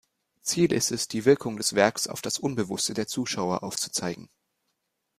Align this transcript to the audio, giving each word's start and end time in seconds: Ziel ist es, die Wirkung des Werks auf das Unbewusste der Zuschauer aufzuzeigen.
Ziel 0.41 0.71
ist 0.73 0.89
es, 0.89 1.07
die 1.09 1.25
Wirkung 1.25 1.57
des 1.57 1.75
Werks 1.75 2.07
auf 2.07 2.23
das 2.23 2.39
Unbewusste 2.39 2.95
der 2.95 3.05
Zuschauer 3.05 3.61
aufzuzeigen. 3.61 4.31